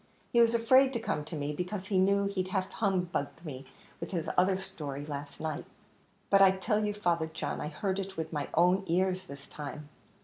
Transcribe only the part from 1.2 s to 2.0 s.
to me, because he